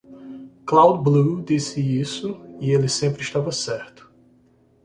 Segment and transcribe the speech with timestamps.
[0.65, 4.11] Cloud-Blue disse isso e ele sempre estava certo.